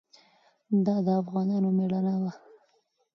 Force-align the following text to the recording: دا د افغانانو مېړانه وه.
دا 0.85 0.95
د 1.05 1.07
افغانانو 1.21 1.69
مېړانه 1.77 2.15
وه. 2.21 2.31